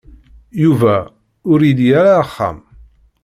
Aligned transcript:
Yuba 0.63 0.95
ur 1.51 1.59
ili 1.69 1.87
ara 1.99 2.13
axxam. 2.23 2.57